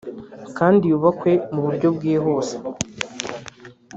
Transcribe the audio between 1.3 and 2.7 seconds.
mu buryo bwihuse